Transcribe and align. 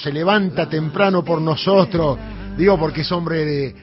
se 0.00 0.12
levanta 0.12 0.68
temprano 0.68 1.24
por 1.24 1.40
nosotros, 1.40 2.16
digo 2.56 2.78
porque 2.78 3.00
es 3.00 3.10
hombre 3.10 3.44
de 3.44 3.74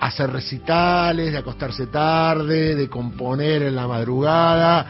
hacer 0.00 0.30
recitales, 0.30 1.30
de 1.30 1.36
acostarse 1.36 1.88
tarde, 1.88 2.74
de 2.74 2.88
componer 2.88 3.64
en 3.64 3.76
la 3.76 3.86
madrugada. 3.86 4.86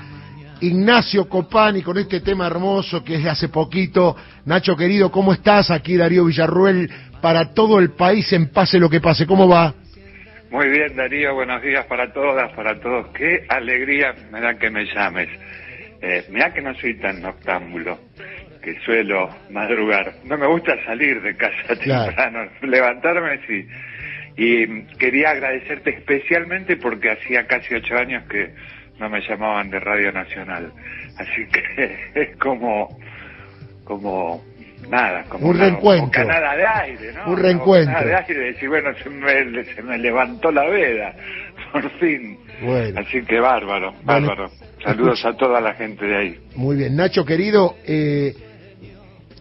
Ignacio 0.61 1.29
Copani 1.29 1.83
con 1.83 1.99
este 1.99 2.21
tema 2.21 2.47
hermoso 2.47 3.03
que 3.03 3.17
es 3.17 3.25
de 3.25 3.31
hace 3.31 3.49
poquito. 3.49 4.15
Nacho 4.45 4.77
querido, 4.77 5.11
¿cómo 5.11 5.33
estás? 5.33 5.73
Aquí 5.73 5.97
Darío 5.97 6.27
Villarruel 6.27 6.89
para 7.21 7.53
todo 7.53 7.81
el 7.81 7.91
país 7.91 8.33
en 8.35 8.51
pase 8.51 8.79
lo 8.79 8.89
que 8.89 9.01
pase. 9.01 9.27
¿Cómo 9.27 9.49
va? 9.49 9.75
Muy 10.49 10.69
bien, 10.69 10.95
Darío, 10.95 11.35
buenos 11.35 11.61
días 11.61 11.87
para 11.87 12.13
todas, 12.13 12.53
para 12.53 12.79
todos. 12.79 13.09
Qué 13.15 13.47
alegría 13.49 14.15
me 14.31 14.41
da 14.41 14.55
que 14.55 14.71
me 14.71 14.85
llames. 14.85 15.29
Eh, 16.01 16.27
mira 16.31 16.55
que 16.55 16.63
no 16.63 16.73
soy 16.77 17.01
tan 17.01 17.21
noctámbulo 17.21 17.99
que 18.65 18.81
suelo 18.81 19.29
madrugar. 19.51 20.15
No 20.25 20.39
me 20.39 20.47
gusta 20.47 20.83
salir 20.85 21.21
de 21.21 21.37
casa 21.37 21.77
temprano, 21.77 22.49
levantarme 22.63 23.39
sí. 23.47 23.67
Y 24.37 24.83
quería 24.97 25.31
agradecerte 25.31 25.91
especialmente 25.91 26.77
porque 26.77 27.11
hacía 27.11 27.47
casi 27.47 27.75
ocho 27.75 27.97
años 27.97 28.25
que 28.29 28.53
no 28.99 29.09
me 29.09 29.21
llamaban 29.21 29.71
de 29.71 29.79
Radio 29.79 30.11
Nacional. 30.13 30.73
Así 31.19 31.47
que 31.53 32.11
es 32.15 32.37
como, 32.39 32.99
como 33.85 34.43
nada, 34.89 35.25
como 35.29 35.49
un 35.49 35.59
reencuentro. 35.59 36.25
nada 36.25 36.57
de 36.57 36.67
aire, 36.67 37.13
¿no? 37.13 37.33
Un 37.33 37.39
reencuentro. 37.39 38.05
De 38.05 38.15
aire, 38.15 38.41
decir, 38.53 38.69
bueno, 38.69 38.91
se 39.03 39.11
me, 39.11 39.65
se 39.65 39.83
me 39.83 39.99
levantó 39.99 40.51
la 40.51 40.65
veda, 40.69 41.15
por 41.73 41.91
fin. 41.99 42.39
Bueno. 42.63 43.01
Así 43.01 43.23
que 43.23 43.39
bárbaro, 43.39 43.95
bárbaro. 44.05 44.51
Saludos 44.83 45.25
a 45.25 45.33
toda 45.35 45.61
la 45.61 45.75
gente 45.75 46.05
de 46.05 46.17
ahí. 46.17 46.39
Muy 46.57 46.77
bien, 46.77 46.95
Nacho 46.95 47.25
querido, 47.25 47.77
eh, 47.87 48.35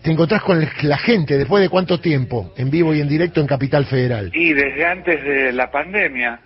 te 0.04 0.12
encontrás 0.12 0.44
con 0.44 0.60
la 0.60 0.98
gente 0.98 1.38
después 1.38 1.64
de 1.64 1.70
cuánto 1.70 2.00
tiempo, 2.00 2.54
en 2.58 2.70
vivo 2.70 2.94
y 2.94 3.00
en 3.00 3.08
directo 3.08 3.40
en 3.40 3.48
Capital 3.48 3.86
Federal. 3.86 4.32
Y 4.34 4.52
desde 4.54 4.86
antes 4.86 5.24
de 5.24 5.54
la 5.54 5.72
pandemia, 5.72 6.42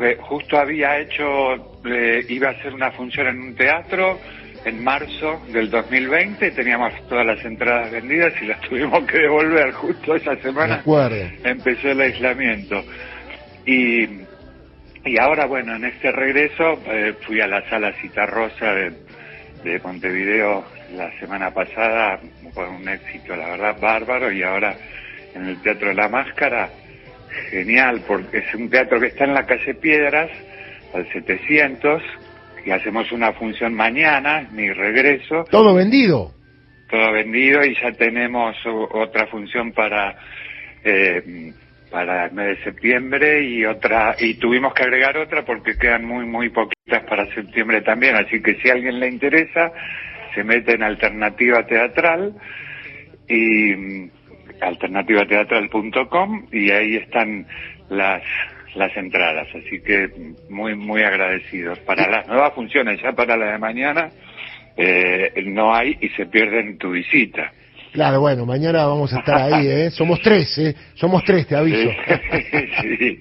eh, 0.00 0.16
justo 0.18 0.58
había 0.58 0.98
hecho, 0.98 1.78
eh, 1.84 2.24
iba 2.30 2.48
a 2.48 2.52
hacer 2.52 2.72
una 2.72 2.90
función 2.92 3.26
en 3.26 3.38
un 3.38 3.54
teatro 3.54 4.18
en 4.64 4.82
marzo 4.82 5.42
del 5.52 5.70
2020, 5.70 6.50
teníamos 6.52 6.92
todas 7.06 7.24
las 7.26 7.44
entradas 7.44 7.92
vendidas 7.92 8.32
y 8.40 8.46
las 8.46 8.60
tuvimos 8.68 9.04
que 9.04 9.18
devolver 9.18 9.72
justo 9.72 10.16
esa 10.16 10.34
semana. 10.36 10.82
Empezó 11.44 11.90
el 11.90 12.00
aislamiento. 12.00 12.82
Y, 13.66 14.04
y 15.04 15.18
ahora, 15.20 15.44
bueno, 15.44 15.76
en 15.76 15.84
este 15.84 16.10
regreso 16.12 16.80
eh, 16.86 17.14
fui 17.26 17.42
a 17.42 17.46
la 17.46 17.68
sala 17.68 17.92
Citarrosa 18.00 18.72
de, 18.72 18.92
de 19.66 19.80
Montevideo 19.80 20.64
la 20.94 21.10
semana 21.18 21.50
pasada 21.50 22.20
fue 22.54 22.68
un 22.68 22.88
éxito, 22.88 23.34
la 23.34 23.48
verdad, 23.48 23.76
bárbaro, 23.80 24.30
y 24.30 24.42
ahora 24.42 24.76
en 25.34 25.46
el 25.46 25.60
Teatro 25.60 25.88
de 25.88 25.94
la 25.94 26.08
Máscara, 26.08 26.70
genial, 27.50 28.02
porque 28.06 28.38
es 28.38 28.54
un 28.54 28.70
teatro 28.70 29.00
que 29.00 29.08
está 29.08 29.24
en 29.24 29.34
la 29.34 29.44
calle 29.44 29.74
Piedras, 29.74 30.30
al 30.94 31.10
700, 31.12 32.02
y 32.64 32.70
hacemos 32.70 33.10
una 33.10 33.32
función 33.32 33.74
mañana, 33.74 34.48
mi 34.52 34.70
regreso. 34.70 35.44
¿Todo 35.50 35.74
vendido? 35.74 36.32
Todo 36.88 37.12
vendido 37.12 37.64
y 37.64 37.74
ya 37.74 37.90
tenemos 37.92 38.56
otra 38.64 39.26
función 39.26 39.72
para... 39.72 40.16
Eh, 40.84 41.52
para 41.96 42.26
el 42.26 42.32
mes 42.32 42.58
de 42.58 42.64
septiembre 42.64 43.42
y 43.42 43.64
otra 43.64 44.16
y 44.18 44.34
tuvimos 44.34 44.74
que 44.74 44.82
agregar 44.82 45.16
otra 45.16 45.46
porque 45.46 45.78
quedan 45.78 46.04
muy 46.04 46.26
muy 46.26 46.50
poquitas 46.50 47.02
para 47.04 47.24
septiembre 47.34 47.80
también 47.80 48.16
así 48.16 48.42
que 48.42 48.56
si 48.56 48.68
a 48.68 48.74
alguien 48.74 49.00
le 49.00 49.08
interesa 49.08 49.72
se 50.34 50.44
mete 50.44 50.74
en 50.74 50.82
alternativa 50.82 51.64
teatral 51.64 52.34
y 53.26 54.10
alternativateatral.com 54.60 56.48
y 56.52 56.70
ahí 56.70 56.96
están 56.96 57.46
las 57.88 58.22
las 58.74 58.94
entradas, 58.94 59.48
así 59.54 59.80
que 59.80 60.10
muy 60.50 60.74
muy 60.74 61.02
agradecidos. 61.02 61.78
Para 61.78 62.10
las 62.10 62.28
nuevas 62.28 62.52
funciones, 62.52 63.00
ya 63.00 63.12
para 63.12 63.34
la 63.38 63.52
de 63.52 63.58
mañana, 63.58 64.10
eh, 64.76 65.32
no 65.46 65.74
hay 65.74 65.96
y 65.98 66.10
se 66.10 66.26
pierden 66.26 66.76
tu 66.76 66.90
visita. 66.90 67.52
Claro, 67.96 68.20
bueno, 68.20 68.44
mañana 68.44 68.84
vamos 68.84 69.10
a 69.14 69.20
estar 69.20 69.40
ahí, 69.54 69.68
¿eh? 69.68 69.90
Somos 69.90 70.20
tres, 70.20 70.58
¿eh? 70.58 70.74
Somos 70.96 71.24
tres, 71.24 71.46
te 71.46 71.56
aviso. 71.56 71.88
Sí, 72.82 72.96
sí. 72.98 73.20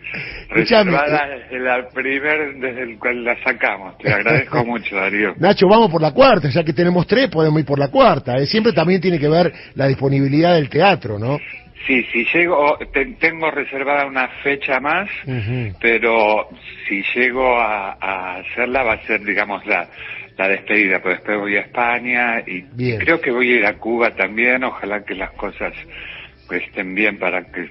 Reservada 0.50 1.30
desde 1.30 1.60
la 1.62 1.88
primer, 1.88 2.56
desde 2.56 2.84
el 2.84 3.00
cual 3.00 3.24
la 3.24 3.42
sacamos. 3.42 3.98
Te 4.00 4.12
agradezco 4.12 4.66
mucho, 4.66 4.98
Darío. 4.98 5.34
Nacho, 5.38 5.66
vamos 5.70 5.90
por 5.90 6.02
la 6.02 6.12
cuarta, 6.12 6.50
ya 6.50 6.62
que 6.66 6.74
tenemos 6.74 7.08
tres, 7.08 7.30
podemos 7.30 7.58
ir 7.58 7.66
por 7.66 7.80
la 7.80 7.88
cuarta. 7.88 8.36
¿eh? 8.36 8.46
Siempre 8.46 8.74
también 8.74 9.00
tiene 9.00 9.18
que 9.18 9.30
ver 9.30 9.54
la 9.76 9.88
disponibilidad 9.88 10.56
del 10.56 10.68
teatro, 10.68 11.18
¿no? 11.18 11.40
Sí, 11.88 12.04
si 12.12 12.26
llego, 12.34 12.78
tengo 13.20 13.52
reservada 13.52 14.08
una 14.08 14.28
fecha 14.44 14.82
más, 14.82 15.08
pero 15.80 16.50
si 16.86 17.02
llego 17.16 17.58
a, 17.58 17.96
a 18.02 18.38
hacerla 18.40 18.84
va 18.84 18.94
a 18.96 19.02
ser, 19.06 19.24
digamos, 19.24 19.66
la 19.68 19.88
la 20.38 20.48
despedida, 20.50 21.02
pues 21.02 21.18
después 21.18 21.40
voy 21.40 21.58
a 21.58 21.62
España 21.62 22.44
y 22.46 22.64
creo 22.98 23.22
que 23.22 23.32
voy 23.32 23.54
a 23.54 23.56
ir 23.58 23.66
a 23.66 23.78
Cuba 23.78 24.12
también, 24.12 24.64
ojalá 24.64 25.04
que 25.04 25.16
las 25.16 25.32
cosas 25.32 25.74
pues 26.48 26.64
estén 26.64 26.94
bien 26.94 27.18
para 27.18 27.44
que 27.46 27.70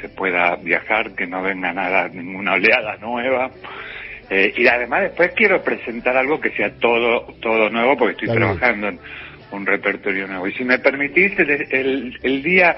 se, 0.00 0.08
pueda 0.10 0.56
viajar, 0.56 1.14
que 1.14 1.26
no 1.26 1.42
venga 1.42 1.72
nada, 1.72 2.08
ninguna 2.08 2.54
oleada 2.54 2.96
nueva. 2.98 3.50
Eh, 4.30 4.52
y 4.56 4.66
además 4.66 5.02
después 5.02 5.32
quiero 5.34 5.62
presentar 5.62 6.16
algo 6.16 6.40
que 6.40 6.50
sea 6.50 6.70
todo, 6.78 7.34
todo 7.40 7.68
nuevo 7.70 7.96
porque 7.96 8.12
estoy 8.12 8.36
trabajando 8.36 8.88
en 8.88 8.98
un 9.50 9.66
repertorio 9.66 10.26
nuevo. 10.26 10.46
Y 10.46 10.52
si 10.52 10.64
me 10.64 10.78
permitís, 10.78 11.38
el, 11.38 12.18
el, 12.22 12.42
día 12.42 12.76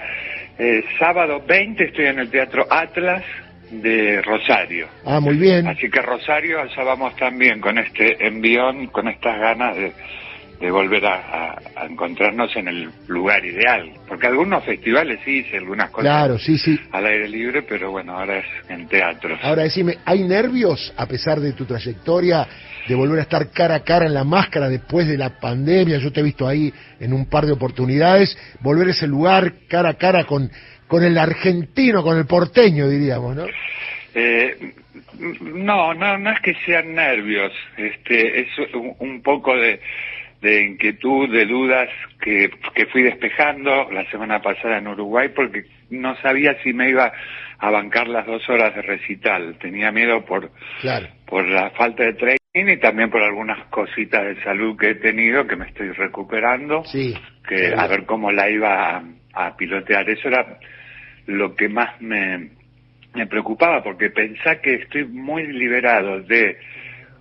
eh, 0.59 0.83
sábado 0.99 1.43
20 1.47 1.85
estoy 1.85 2.07
en 2.07 2.21
el 2.21 2.31
Teatro 2.31 2.67
Atlas 2.71 3.25
de 3.71 4.23
Rosario. 4.23 4.89
Ah, 5.05 5.21
muy 5.21 5.37
bien. 5.37 5.67
Así 5.67 5.91
que 5.91 6.01
Rosario, 6.01 6.61
allá 6.61 6.85
vamos 6.85 7.15
también 7.17 7.61
con 7.61 7.79
este 7.79 8.27
envión, 8.27 8.87
con 8.89 9.09
estas 9.09 9.39
ganas 9.39 9.77
de, 9.77 9.93
de 10.61 10.71
volver 10.71 11.07
a, 11.07 11.57
encontrarnos 11.89 12.55
en 12.57 12.69
el 12.69 12.91
lugar 13.07 13.45
ideal. 13.45 13.93
Porque 14.09 14.27
algunos 14.27 14.65
festivales 14.65 15.21
sí 15.25 15.39
hice 15.39 15.59
algunas 15.59 15.91
cosas 15.91 16.11
claro, 16.11 16.39
sí, 16.39 16.59
sí. 16.59 16.79
al 16.93 17.07
aire 17.07 17.29
libre, 17.29 17.63
pero 17.63 17.91
bueno, 17.91 18.19
ahora 18.19 18.39
es 18.39 18.47
en 18.69 18.89
teatro. 18.89 19.39
Ahora 19.43 19.63
decime, 19.63 19.99
¿hay 20.05 20.25
nervios, 20.25 20.93
a 20.97 21.07
pesar 21.07 21.41
de 21.41 21.53
tu 21.53 21.65
trayectoria, 21.65 22.47
de 22.87 22.95
volver 22.95 23.21
a 23.21 23.23
estar 23.23 23.51
cara 23.51 23.77
a 23.77 23.85
cara 23.85 24.07
en 24.07 24.15
la 24.15 24.25
máscara 24.25 24.69
después 24.69 25.07
de 25.07 25.17
la 25.17 25.39
pandemia? 25.39 25.99
Yo 25.99 26.13
te 26.13 26.21
he 26.21 26.25
visto 26.25 26.49
ahí 26.49 26.73
en 26.99 27.13
un 27.13 27.27
par 27.27 27.47
de 27.47 27.53
oportunidades, 27.53 28.37
volver 28.61 28.89
a 28.89 28.91
ese 28.91 29.07
lugar 29.07 29.53
cara 29.69 29.91
a 29.91 29.95
cara 29.95 30.25
con 30.25 30.51
con 30.89 31.05
el 31.05 31.17
argentino, 31.19 32.03
con 32.03 32.19
el 32.19 32.27
porteño, 32.27 32.89
diríamos, 32.89 33.37
¿no? 33.37 33.47
Eh, 34.15 34.73
no, 35.19 35.95
no, 35.95 36.19
no 36.19 36.31
es 36.33 36.41
que 36.41 36.55
sean 36.65 36.95
nervios, 36.95 37.53
este, 37.77 38.41
es 38.41 38.49
un, 38.99 39.21
poco 39.23 39.55
de, 39.55 39.81
de, 40.41 40.67
inquietud, 40.67 41.31
de 41.31 41.47
dudas 41.47 41.89
que, 42.21 42.51
que 42.75 42.87
fui 42.87 43.03
despejando 43.03 43.91
la 43.91 44.09
semana 44.11 44.41
pasada 44.41 44.79
en 44.79 44.89
Uruguay 44.89 45.31
porque 45.35 45.65
no 45.91 46.17
sabía 46.21 46.57
si 46.63 46.73
me 46.73 46.91
iba 46.91 47.13
a 47.59 47.71
bancar 47.71 48.09
las 48.09 48.27
dos 48.27 48.49
horas 48.49 48.75
de 48.75 48.83
recital. 48.83 49.57
Tenía 49.61 49.91
miedo 49.91 50.25
por, 50.25 50.51
por 51.27 51.47
la 51.49 51.71
falta 51.71 52.05
de 52.05 52.15
training 52.15 52.75
y 52.75 52.77
también 52.79 53.11
por 53.11 53.23
algunas 53.23 53.67
cositas 53.67 54.25
de 54.25 54.43
salud 54.43 54.77
que 54.79 54.91
he 54.91 54.95
tenido 54.97 55.47
que 55.47 55.57
me 55.57 55.67
estoy 55.67 55.91
recuperando. 55.93 56.85
Sí, 56.85 57.15
que 57.47 57.75
a 57.75 57.87
ver 57.87 58.05
cómo 58.05 58.31
la 58.31 58.51
iba 58.51 58.97
a, 58.97 59.05
a 59.35 59.57
pilotear. 59.57 60.09
Eso 60.09 60.29
era 60.29 60.59
lo 61.27 61.55
que 61.55 61.69
más 61.69 62.01
me, 62.01 62.51
me 63.15 63.27
preocupaba, 63.27 63.83
porque 63.83 64.11
pensá 64.11 64.61
que 64.61 64.75
estoy 64.75 65.05
muy 65.05 65.47
liberado 65.47 66.21
de 66.21 66.59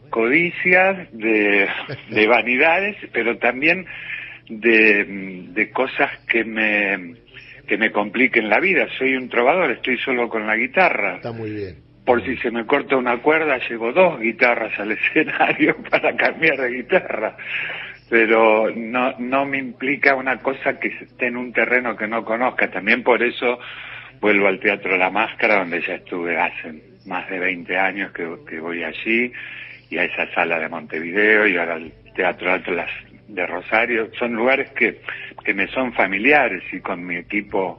codicias, 0.10 1.12
de, 1.12 1.68
de 2.10 2.28
vanidades, 2.28 2.98
pero 3.12 3.38
también 3.38 3.86
de, 4.50 5.06
de 5.50 5.72
cosas 5.72 6.12
que 6.28 6.44
me, 6.44 7.16
que 7.68 7.78
me 7.78 7.92
compliquen 7.92 8.50
la 8.50 8.60
vida. 8.60 8.88
Soy 8.98 9.16
un 9.16 9.30
trovador, 9.30 9.72
estoy 9.72 9.98
solo 10.00 10.30
con 10.30 10.48
la 10.48 10.56
guitarra. 10.56 11.16
Está 11.18 11.32
muy 11.32 11.52
bien. 11.52 11.76
Por 12.06 12.24
si 12.24 12.38
se 12.38 12.52
me 12.52 12.66
corta 12.66 12.96
una 12.96 13.22
cuerda, 13.22 13.60
llevo 13.68 13.92
dos 13.92 14.20
guitarras 14.20 14.80
al 14.80 14.92
escenario 14.94 15.76
para 15.90 16.16
cambiar 16.16 16.58
de 16.58 16.70
guitarra. 16.70 17.36
Pero 18.10 18.72
no, 18.74 19.14
no 19.20 19.46
me 19.46 19.58
implica 19.58 20.16
una 20.16 20.42
cosa 20.42 20.80
que 20.80 20.88
esté 20.88 21.28
en 21.28 21.36
un 21.36 21.52
terreno 21.52 21.98
que 21.98 22.08
no 22.08 22.24
conozca. 22.24 22.72
También 22.72 23.04
por 23.04 23.22
eso 23.22 23.60
vuelvo 24.22 24.48
al 24.48 24.60
Teatro 24.60 24.98
La 24.98 25.10
Máscara, 25.10 25.60
donde 25.60 25.82
ya 25.82 25.96
estuve 25.96 26.38
hace 26.38 26.74
más 27.06 27.30
de 27.30 27.40
20 27.40 27.78
años 27.78 28.12
que, 28.12 28.60
voy 28.60 28.84
allí, 28.84 29.32
y 29.90 29.98
a 29.98 30.04
esa 30.04 30.32
sala 30.34 30.60
de 30.60 30.70
Montevideo, 30.70 31.48
y 31.48 31.58
ahora 31.58 31.76
al 31.76 31.92
Teatro 32.16 32.52
Atlas 32.52 32.90
de 33.28 33.46
Rosario. 33.46 34.10
Son 34.18 34.34
lugares 34.34 34.70
que, 34.72 35.02
que 35.44 35.54
me 35.54 35.68
son 35.68 35.94
familiares 35.94 36.64
y 36.72 36.80
con 36.80 37.06
mi 37.06 37.18
equipo, 37.18 37.78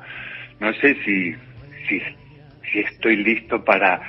no 0.60 0.72
sé 0.75 0.94
si, 1.05 1.34
si, 1.88 2.00
si 2.70 2.81
estoy 2.81 3.16
listo 3.16 3.64
para 3.64 4.00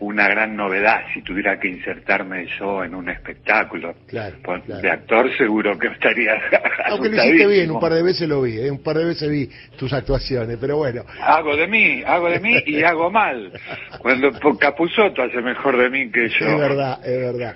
una 0.00 0.28
gran 0.28 0.56
novedad 0.56 1.04
si 1.14 1.22
tuviera 1.22 1.58
que 1.58 1.68
insertarme 1.68 2.46
yo 2.58 2.84
en 2.84 2.94
un 2.94 3.08
espectáculo. 3.08 3.94
Claro, 4.06 4.36
claro. 4.42 4.80
De 4.80 4.90
actor 4.90 5.34
seguro 5.36 5.78
que 5.78 5.88
estaría 5.88 6.34
Aunque 6.86 7.08
lo 7.08 7.24
hiciste 7.24 7.46
bien, 7.46 7.70
un 7.70 7.80
par 7.80 7.94
de 7.94 8.02
veces 8.02 8.28
lo 8.28 8.42
vi, 8.42 8.58
¿eh? 8.58 8.70
un 8.70 8.82
par 8.82 8.98
de 8.98 9.04
veces 9.04 9.30
vi 9.30 9.48
tus 9.76 9.92
actuaciones, 9.92 10.58
pero 10.60 10.76
bueno. 10.76 11.04
Hago 11.20 11.56
de 11.56 11.66
mí, 11.66 12.02
hago 12.06 12.28
de 12.28 12.40
mí 12.40 12.56
y 12.66 12.82
hago 12.84 13.10
mal. 13.10 13.52
Cuando 13.98 14.32
por 14.32 14.58
Capusotto 14.58 15.22
hace 15.22 15.40
mejor 15.40 15.76
de 15.78 15.90
mí 15.90 16.10
que 16.10 16.28
yo. 16.28 16.46
Es 16.46 16.58
verdad, 16.58 17.06
es 17.06 17.20
verdad. 17.20 17.54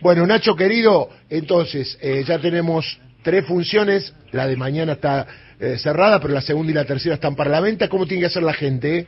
Bueno, 0.00 0.26
Nacho 0.26 0.54
querido, 0.54 1.08
entonces 1.28 1.98
eh, 2.02 2.24
ya 2.26 2.38
tenemos 2.38 3.00
tres 3.22 3.44
funciones, 3.46 4.14
la 4.32 4.46
de 4.46 4.56
mañana 4.56 4.92
está 4.92 5.26
eh, 5.58 5.76
cerrada, 5.78 6.20
pero 6.20 6.32
la 6.34 6.40
segunda 6.40 6.70
y 6.72 6.74
la 6.74 6.84
tercera 6.84 7.14
están 7.16 7.34
para 7.36 7.50
la 7.50 7.60
venta. 7.60 7.88
¿Cómo 7.88 8.06
tiene 8.06 8.22
que 8.22 8.26
hacer 8.28 8.42
la 8.42 8.54
gente? 8.54 8.98
eh? 8.98 9.06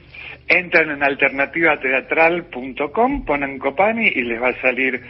Entran 0.49 0.91
en 0.91 1.03
alternativateatral.com, 1.03 3.25
ponen 3.25 3.59
Copani 3.59 4.07
y 4.09 4.23
les 4.23 4.41
va 4.41 4.49
a 4.51 4.61
salir 4.61 5.01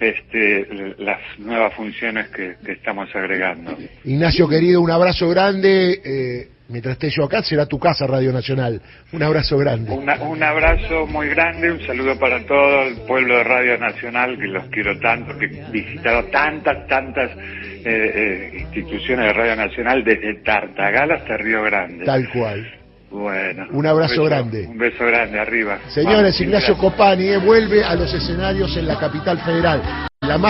este, 0.00 0.94
las 0.98 1.18
nuevas 1.38 1.72
funciones 1.74 2.28
que, 2.28 2.54
que 2.64 2.72
estamos 2.72 3.14
agregando. 3.14 3.76
Ignacio 4.04 4.48
querido, 4.48 4.80
un 4.80 4.90
abrazo 4.90 5.28
grande. 5.28 6.00
eh, 6.04 6.48
mientras 6.72 6.94
esté 6.94 7.10
yo 7.10 7.24
acá, 7.24 7.42
será 7.42 7.66
tu 7.66 7.78
casa, 7.78 8.06
Radio 8.06 8.32
Nacional. 8.32 8.80
Un 9.12 9.22
abrazo 9.22 9.56
grande. 9.58 9.92
Una- 9.92 10.16
un 10.22 10.42
abrazo 10.42 11.06
muy 11.06 11.28
grande, 11.28 11.70
un 11.70 11.86
saludo 11.86 12.18
para 12.18 12.44
todo 12.46 12.82
el 12.88 12.96
pueblo 13.06 13.36
de 13.36 13.44
Radio 13.44 13.78
Nacional, 13.78 14.36
que 14.38 14.46
los 14.48 14.64
quiero 14.70 14.98
tanto, 14.98 15.38
que 15.38 15.44
he 15.44 15.70
visitado 15.70 16.24
tantas, 16.24 16.86
tantas 16.88 17.30
eh, 17.36 17.82
eh, 17.84 18.58
instituciones 18.62 19.26
de 19.26 19.32
Radio 19.32 19.56
Nacional, 19.56 20.02
desde 20.04 20.42
Tartagal 20.42 21.12
hasta 21.12 21.36
Río 21.36 21.62
Grande. 21.62 22.04
Tal 22.04 22.28
cual. 22.30 22.66
Bueno. 23.10 23.66
Un 23.72 23.86
abrazo 23.86 24.22
beso- 24.22 24.24
grande. 24.24 24.66
Un 24.66 24.78
beso 24.78 25.04
grande, 25.04 25.38
arriba. 25.38 25.78
Señores, 25.88 26.18
Vamos, 26.34 26.40
Ignacio. 26.40 26.76
Copani 26.78 27.28
eh, 27.28 27.36
vuelve 27.36 27.84
a 27.84 27.94
los 27.94 28.12
escenarios 28.14 28.74
en 28.76 28.86
la 28.86 28.98
capital 28.98 29.38
federal. 29.44 29.82
La 30.22 30.38
más 30.38 30.40